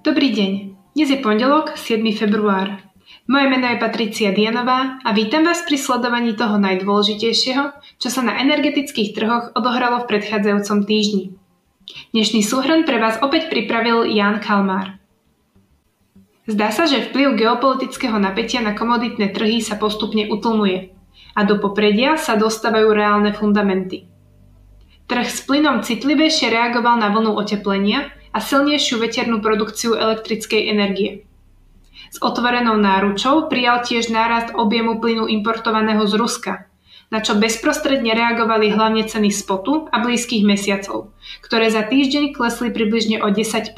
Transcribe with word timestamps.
Dobrý 0.00 0.32
deň. 0.32 0.52
Dnes 0.96 1.12
je 1.12 1.20
pondelok, 1.20 1.76
7. 1.76 2.00
február. 2.16 2.80
Moje 3.28 3.46
meno 3.52 3.68
je 3.68 3.76
Patricia 3.76 4.32
Dianová 4.32 4.96
a 5.04 5.12
vítam 5.12 5.44
vás 5.44 5.60
pri 5.60 5.76
sledovaní 5.76 6.32
toho 6.32 6.56
najdôležitejšieho, 6.56 7.76
čo 8.00 8.08
sa 8.08 8.24
na 8.24 8.40
energetických 8.40 9.12
trhoch 9.12 9.52
odohralo 9.52 10.00
v 10.00 10.08
predchádzajúcom 10.08 10.88
týždni. 10.88 11.36
Dnešný 12.16 12.40
súhrn 12.40 12.88
pre 12.88 12.96
vás 12.96 13.20
opäť 13.20 13.52
pripravil 13.52 14.08
Jan 14.08 14.40
Kalmár. 14.40 14.96
Zdá 16.48 16.72
sa, 16.72 16.88
že 16.88 17.04
vplyv 17.12 17.36
geopolitického 17.36 18.16
napätia 18.16 18.64
na 18.64 18.72
komoditné 18.72 19.36
trhy 19.36 19.60
sa 19.60 19.76
postupne 19.76 20.32
utlmuje 20.32 20.96
a 21.36 21.44
do 21.44 21.60
popredia 21.60 22.16
sa 22.16 22.40
dostávajú 22.40 22.88
reálne 22.88 23.36
fundamenty. 23.36 24.08
Trh 25.12 25.28
s 25.28 25.44
plynom 25.44 25.84
citlivejšie 25.84 26.48
reagoval 26.48 26.96
na 26.96 27.12
vlnu 27.12 27.36
oteplenia 27.36 28.16
a 28.30 28.38
silnejšiu 28.38 29.02
veternú 29.02 29.42
produkciu 29.42 29.98
elektrickej 29.98 30.70
energie. 30.70 31.26
S 32.10 32.18
otvorenou 32.18 32.74
náručou 32.74 33.46
prijal 33.46 33.86
tiež 33.86 34.10
nárast 34.10 34.50
objemu 34.54 34.98
plynu 34.98 35.30
importovaného 35.30 36.02
z 36.10 36.14
Ruska, 36.18 36.54
na 37.10 37.22
čo 37.22 37.38
bezprostredne 37.38 38.14
reagovali 38.14 38.70
hlavne 38.70 39.06
ceny 39.06 39.30
spotu 39.30 39.86
a 39.90 40.02
blízkych 40.02 40.42
mesiacov, 40.46 41.14
ktoré 41.42 41.70
za 41.70 41.86
týždeň 41.86 42.34
klesli 42.34 42.70
približne 42.74 43.22
o 43.22 43.30
10% 43.30 43.74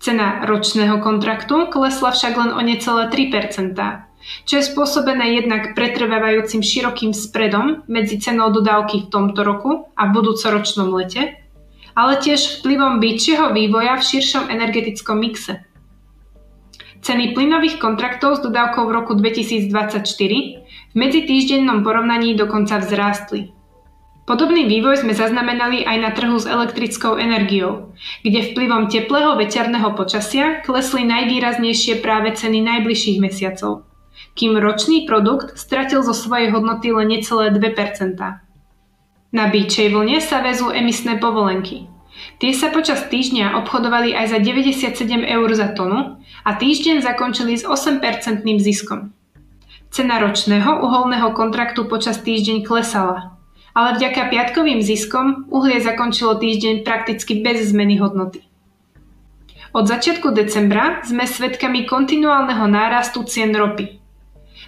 Cena 0.00 0.48
ročného 0.48 0.96
kontraktu 1.04 1.68
klesla 1.68 2.10
však 2.16 2.32
len 2.32 2.50
o 2.56 2.60
necelé 2.64 3.12
3 3.12 4.08
čo 4.44 4.60
je 4.60 4.68
spôsobené 4.68 5.40
jednak 5.40 5.72
pretrvávajúcim 5.72 6.60
širokým 6.60 7.16
spredom 7.16 7.88
medzi 7.88 8.20
cenou 8.20 8.52
dodávky 8.52 9.08
v 9.08 9.10
tomto 9.12 9.40
roku 9.40 9.88
a 9.96 10.02
v 10.08 10.10
budúcoročnom 10.12 10.92
lete, 10.92 11.39
ale 11.94 12.18
tiež 12.18 12.60
vplyvom 12.60 12.98
bytšieho 12.98 13.54
vývoja 13.54 13.98
v 13.98 14.06
širšom 14.06 14.50
energetickom 14.50 15.18
mixe. 15.18 15.64
Ceny 17.00 17.32
plynových 17.32 17.80
kontraktov 17.80 18.38
s 18.38 18.44
dodávkou 18.44 18.84
v 18.84 18.92
roku 18.92 19.12
2024 19.16 20.04
v 20.92 20.94
medzitýždennom 20.94 21.80
porovnaní 21.80 22.36
dokonca 22.36 22.76
vzrástli. 22.76 23.56
Podobný 24.28 24.68
vývoj 24.68 25.02
sme 25.02 25.16
zaznamenali 25.16 25.82
aj 25.82 25.96
na 25.96 26.10
trhu 26.12 26.36
s 26.38 26.46
elektrickou 26.46 27.16
energiou, 27.16 27.96
kde 28.22 28.52
vplyvom 28.52 28.86
teplého 28.92 29.34
veterného 29.34 29.96
počasia 29.96 30.60
klesli 30.62 31.02
najvýraznejšie 31.08 31.98
práve 32.04 32.36
ceny 32.36 32.62
najbližších 32.62 33.18
mesiacov 33.18 33.90
kým 34.34 34.56
ročný 34.56 35.04
produkt 35.04 35.58
stratil 35.58 36.00
zo 36.00 36.14
svojej 36.14 36.48
hodnoty 36.54 36.92
len 36.94 37.12
necelé 37.12 37.50
2%. 37.52 38.16
Na 39.30 39.46
býčej 39.46 39.94
vlne 39.94 40.18
sa 40.18 40.42
vezú 40.42 40.74
emisné 40.74 41.14
povolenky. 41.22 41.86
Tie 42.42 42.50
sa 42.50 42.74
počas 42.74 43.06
týždňa 43.06 43.54
obchodovali 43.62 44.10
aj 44.10 44.26
za 44.34 44.38
97 44.42 45.06
eur 45.22 45.48
za 45.54 45.70
tonu 45.70 46.18
a 46.42 46.50
týždeň 46.58 46.98
zakončili 46.98 47.54
s 47.54 47.62
8% 47.62 48.02
ziskom. 48.58 49.14
Cena 49.94 50.18
ročného 50.18 50.82
uholného 50.82 51.30
kontraktu 51.30 51.86
počas 51.86 52.18
týždeň 52.26 52.66
klesala, 52.66 53.38
ale 53.70 53.98
vďaka 53.98 54.34
piatkovým 54.34 54.82
ziskom 54.82 55.46
uhlie 55.50 55.78
zakončilo 55.78 56.34
týždeň 56.34 56.82
prakticky 56.82 57.38
bez 57.38 57.70
zmeny 57.70 58.02
hodnoty. 58.02 58.42
Od 59.70 59.86
začiatku 59.86 60.34
decembra 60.34 61.06
sme 61.06 61.22
svedkami 61.30 61.86
kontinuálneho 61.86 62.66
nárastu 62.66 63.22
cien 63.22 63.54
ropy. 63.54 64.02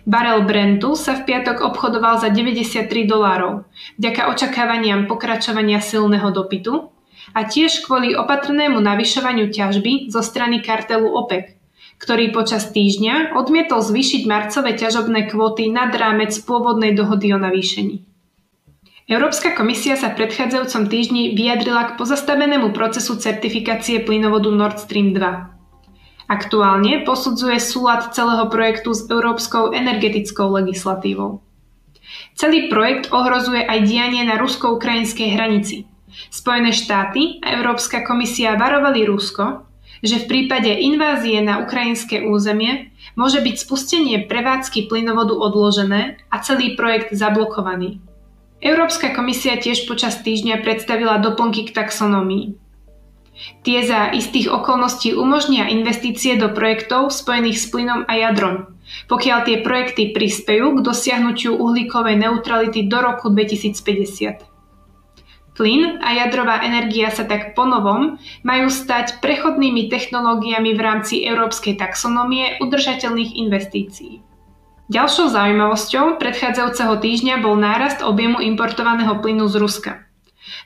Barel 0.02 0.42
Brentu 0.42 0.98
sa 0.98 1.14
v 1.14 1.30
piatok 1.30 1.62
obchodoval 1.62 2.18
za 2.18 2.34
93 2.34 2.90
dolárov, 3.06 3.62
vďaka 4.02 4.34
očakávaniam 4.34 5.06
pokračovania 5.06 5.78
silného 5.78 6.34
dopytu 6.34 6.90
a 7.30 7.46
tiež 7.46 7.86
kvôli 7.86 8.18
opatrnému 8.18 8.82
navyšovaniu 8.82 9.54
ťažby 9.54 10.10
zo 10.10 10.18
strany 10.18 10.58
kartelu 10.58 11.06
OPEC, 11.06 11.54
ktorý 12.02 12.34
počas 12.34 12.74
týždňa 12.74 13.38
odmietol 13.38 13.78
zvýšiť 13.78 14.22
marcové 14.26 14.74
ťažobné 14.74 15.30
kvóty 15.30 15.70
nad 15.70 15.94
rámec 15.94 16.34
pôvodnej 16.42 16.98
dohody 16.98 17.30
o 17.30 17.38
navýšení. 17.38 18.02
Európska 19.06 19.54
komisia 19.54 19.94
sa 19.94 20.10
v 20.10 20.26
predchádzajúcom 20.26 20.90
týždni 20.90 21.38
vyjadrila 21.38 21.94
k 21.94 21.96
pozastavenému 21.98 22.74
procesu 22.74 23.14
certifikácie 23.22 24.02
plynovodu 24.02 24.50
Nord 24.50 24.82
Stream 24.82 25.14
2. 25.14 25.61
Aktuálne 26.32 27.04
posudzuje 27.04 27.60
súlad 27.60 28.16
celého 28.16 28.48
projektu 28.48 28.96
s 28.96 29.04
európskou 29.04 29.76
energetickou 29.76 30.48
legislatívou. 30.48 31.44
Celý 32.32 32.72
projekt 32.72 33.12
ohrozuje 33.12 33.60
aj 33.60 33.84
dianie 33.84 34.24
na 34.24 34.40
rusko-ukrajinskej 34.40 35.28
hranici. 35.28 35.84
Spojené 36.32 36.72
štáty 36.72 37.36
a 37.44 37.60
Európska 37.60 38.00
komisia 38.00 38.56
varovali 38.56 39.04
Rusko, 39.04 39.68
že 40.00 40.24
v 40.24 40.28
prípade 40.28 40.72
invázie 40.72 41.36
na 41.44 41.60
ukrajinské 41.60 42.24
územie 42.24 42.88
môže 43.12 43.44
byť 43.44 43.56
spustenie 43.60 44.24
prevádzky 44.24 44.88
plynovodu 44.88 45.36
odložené 45.36 46.16
a 46.32 46.40
celý 46.40 46.80
projekt 46.80 47.12
zablokovaný. 47.12 48.00
Európska 48.64 49.12
komisia 49.12 49.60
tiež 49.60 49.84
počas 49.84 50.16
týždňa 50.24 50.64
predstavila 50.64 51.20
doplnky 51.20 51.68
k 51.68 51.76
taxonomii. 51.76 52.61
Tie 53.62 53.80
za 53.82 54.12
istých 54.12 54.52
okolností 54.52 55.16
umožnia 55.16 55.66
investície 55.72 56.36
do 56.36 56.52
projektov 56.52 57.08
spojených 57.10 57.58
s 57.64 57.66
plynom 57.72 58.04
a 58.04 58.12
jadrom, 58.14 58.76
pokiaľ 59.08 59.38
tie 59.48 59.56
projekty 59.64 60.12
prispejú 60.12 60.78
k 60.78 60.84
dosiahnutiu 60.84 61.56
uhlíkovej 61.56 62.20
neutrality 62.20 62.84
do 62.86 62.98
roku 63.00 63.32
2050. 63.32 64.52
Plyn 65.52 66.00
a 66.00 66.16
jadrová 66.16 66.64
energia 66.64 67.12
sa 67.12 67.28
tak 67.28 67.52
ponovom 67.52 68.16
majú 68.40 68.72
stať 68.72 69.20
prechodnými 69.20 69.92
technológiami 69.92 70.72
v 70.72 70.80
rámci 70.80 71.28
európskej 71.28 71.76
taxonómie 71.76 72.56
udržateľných 72.60 73.36
investícií. 73.36 74.24
Ďalšou 74.88 75.32
zaujímavosťou 75.32 76.20
predchádzajúceho 76.20 77.00
týždňa 77.00 77.40
bol 77.44 77.56
nárast 77.56 78.04
objemu 78.04 78.40
importovaného 78.44 79.20
plynu 79.20 79.48
z 79.48 79.56
Ruska– 79.60 79.92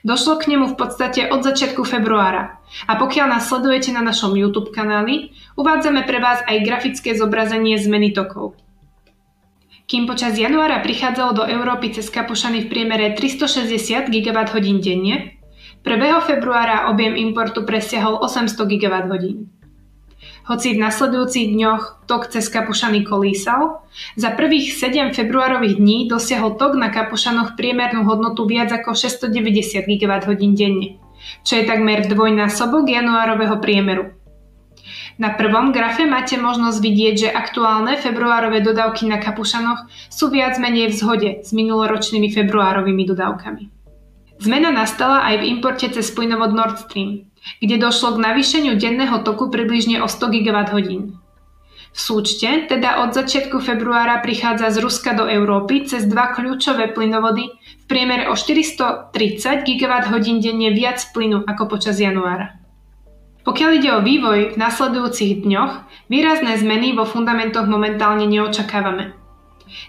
Došlo 0.01 0.41
k 0.41 0.53
nemu 0.53 0.73
v 0.73 0.77
podstate 0.77 1.29
od 1.29 1.41
začiatku 1.45 1.85
februára. 1.85 2.61
A 2.89 2.97
pokiaľ 2.97 3.27
nás 3.29 3.49
sledujete 3.49 3.93
na 3.93 4.01
našom 4.01 4.33
YouTube 4.33 4.73
kanáli, 4.73 5.33
uvádzame 5.57 6.05
pre 6.05 6.21
vás 6.21 6.41
aj 6.45 6.65
grafické 6.65 7.13
zobrazenie 7.13 7.77
zmeny 7.77 8.13
tokov. 8.13 8.57
Kým 9.87 10.03
počas 10.03 10.35
januára 10.35 10.83
prichádzalo 10.83 11.31
do 11.31 11.43
Európy 11.47 11.95
cez 11.95 12.11
Kapušany 12.11 12.67
v 12.67 12.69
priemere 12.69 13.15
360 13.15 14.11
GWh 14.11 14.53
denne, 14.83 15.39
1. 15.87 16.27
februára 16.27 16.91
objem 16.91 17.15
importu 17.15 17.63
presiahol 17.63 18.19
800 18.19 18.59
GWh. 18.67 19.56
Hoci 20.47 20.79
v 20.79 20.79
nasledujúcich 20.79 21.59
dňoch 21.59 22.07
tok 22.07 22.31
cez 22.31 22.47
Kapušany 22.47 23.03
kolísal, 23.03 23.83
za 24.15 24.31
prvých 24.31 24.79
7 24.79 25.11
februárových 25.11 25.75
dní 25.75 26.07
dosiahol 26.07 26.55
tok 26.55 26.79
na 26.79 26.87
Kapušanoch 26.87 27.59
priemernú 27.59 28.07
hodnotu 28.07 28.47
viac 28.47 28.71
ako 28.71 28.95
690 28.95 29.83
GWh 29.83 30.31
denne, 30.55 31.03
čo 31.43 31.59
je 31.59 31.67
takmer 31.67 32.07
dvojnásobok 32.07 32.87
januárového 32.87 33.59
priemeru. 33.59 34.15
Na 35.19 35.35
prvom 35.35 35.75
grafe 35.75 36.07
máte 36.07 36.39
možnosť 36.39 36.79
vidieť, 36.79 37.15
že 37.19 37.29
aktuálne 37.35 37.99
februárové 37.99 38.63
dodávky 38.63 39.03
na 39.03 39.19
Kapušanoch 39.19 39.91
sú 40.07 40.31
viac 40.31 40.55
menej 40.63 40.95
v 40.95 40.95
zhode 40.95 41.29
s 41.43 41.51
minuloročnými 41.51 42.31
februárovými 42.31 43.03
dodávkami. 43.03 43.76
Zmena 44.37 44.69
nastala 44.69 45.25
aj 45.25 45.41
v 45.41 45.47
importe 45.49 45.89
cez 45.89 46.13
plynovod 46.13 46.53
Nord 46.53 46.77
Stream, 46.77 47.25
kde 47.57 47.81
došlo 47.81 48.13
k 48.15 48.21
navýšeniu 48.21 48.77
denného 48.77 49.25
toku 49.25 49.49
približne 49.49 49.97
o 50.05 50.07
100 50.07 50.29
GWh. 50.29 50.89
V 51.97 51.99
súčte 52.05 52.69
teda 52.69 53.01
od 53.01 53.17
začiatku 53.17 53.57
februára 53.57 54.21
prichádza 54.21 54.69
z 54.69 54.85
Ruska 54.85 55.17
do 55.17 55.25
Európy 55.25 55.89
cez 55.89 56.05
dva 56.05 56.29
kľúčové 56.29 56.93
plynovody 56.93 57.49
v 57.57 57.85
priemere 57.89 58.29
o 58.29 58.37
430 58.37 59.65
GWh 59.65 60.21
denne 60.37 60.69
viac 60.77 61.01
plynu 61.09 61.41
ako 61.49 61.63
počas 61.65 61.97
januára. 61.97 62.61
Pokiaľ 63.41 63.71
ide 63.81 63.89
o 63.97 64.05
vývoj 64.05 64.53
v 64.53 64.59
nasledujúcich 64.61 65.41
dňoch, 65.49 65.73
výrazné 66.13 66.61
zmeny 66.61 66.93
vo 66.93 67.09
fundamentoch 67.09 67.65
momentálne 67.65 68.29
neočakávame. 68.29 69.16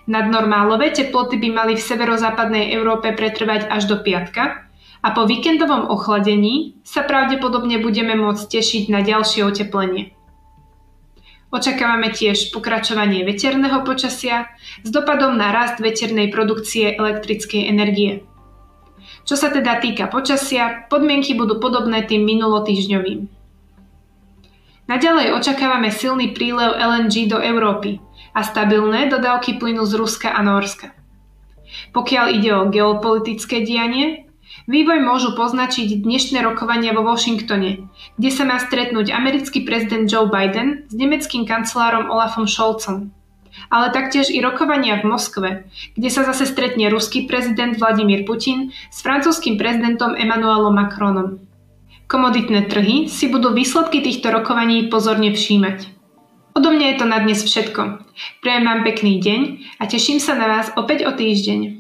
Nadnormálové 0.07 0.91
teploty 0.91 1.41
by 1.41 1.49
mali 1.53 1.73
v 1.79 1.87
severozápadnej 1.87 2.75
Európe 2.75 3.15
pretrvať 3.15 3.71
až 3.71 3.89
do 3.91 3.97
piatka, 4.03 4.69
a 4.99 5.15
po 5.15 5.31
víkendovom 5.31 5.87
ochladení 5.95 6.75
sa 6.83 7.07
pravdepodobne 7.07 7.79
budeme 7.79 8.19
môcť 8.19 8.45
tešiť 8.51 8.85
na 8.91 9.07
ďalšie 9.07 9.47
oteplenie. 9.47 10.11
Očakávame 11.49 12.13
tiež 12.13 12.53
pokračovanie 12.53 13.25
veterného 13.25 13.81
počasia 13.81 14.53
s 14.85 14.89
dopadom 14.91 15.39
na 15.39 15.49
rast 15.55 15.81
veternej 15.81 16.29
produkcie 16.29 16.93
elektrickej 16.93 17.73
energie. 17.73 18.27
Čo 19.25 19.39
sa 19.39 19.49
teda 19.49 19.81
týka 19.81 20.11
počasia, 20.13 20.85
podmienky 20.93 21.33
budú 21.33 21.57
podobné 21.57 22.05
tým 22.05 22.27
minulotýžňovým. 22.29 23.38
Naďalej 24.89 25.37
očakávame 25.37 25.93
silný 25.93 26.33
prílev 26.33 26.73
LNG 26.73 27.29
do 27.29 27.37
Európy 27.37 28.01
a 28.33 28.41
stabilné 28.41 29.13
dodávky 29.13 29.61
plynu 29.61 29.85
z 29.85 29.93
Ruska 30.01 30.33
a 30.33 30.41
Norska. 30.41 30.97
Pokiaľ 31.93 32.27
ide 32.33 32.51
o 32.57 32.73
geopolitické 32.73 33.69
dianie, 33.69 34.25
Vývoj 34.69 35.01
môžu 35.01 35.33
poznačiť 35.33 36.05
dnešné 36.05 36.41
rokovania 36.45 36.93
vo 36.93 37.05
Washingtone, 37.05 37.89
kde 38.17 38.31
sa 38.33 38.45
má 38.49 38.61
stretnúť 38.61 39.13
americký 39.13 39.65
prezident 39.65 40.09
Joe 40.09 40.29
Biden 40.29 40.89
s 40.89 40.93
nemeckým 40.93 41.49
kancelárom 41.49 42.09
Olafom 42.13 42.45
Scholzom. 42.45 43.13
Ale 43.73 43.93
taktiež 43.93 44.29
i 44.29 44.45
rokovania 44.45 45.01
v 45.01 45.09
Moskve, 45.09 45.49
kde 45.97 46.09
sa 46.13 46.25
zase 46.25 46.45
stretne 46.49 46.89
ruský 46.93 47.25
prezident 47.25 47.77
Vladimír 47.81 48.29
Putin 48.29 48.73
s 48.93 49.01
francúzským 49.01 49.57
prezidentom 49.57 50.13
Emmanuelom 50.17 50.77
Macronom. 50.77 51.48
Komoditné 52.09 52.73
trhy 52.73 53.05
si 53.13 53.29
budú 53.29 53.53
výsledky 53.53 54.01
týchto 54.01 54.33
rokovaní 54.33 54.89
pozorne 54.89 55.29
všímať. 55.29 55.93
Odo 56.57 56.73
mňa 56.73 56.87
je 56.89 56.97
to 56.97 57.05
na 57.05 57.21
dnes 57.21 57.45
všetko. 57.45 58.01
Prajem 58.41 58.65
vám 58.65 58.81
pekný 58.81 59.21
deň 59.21 59.41
a 59.77 59.85
teším 59.85 60.17
sa 60.17 60.33
na 60.33 60.49
vás 60.49 60.73
opäť 60.73 61.05
o 61.05 61.13
týždeň. 61.13 61.78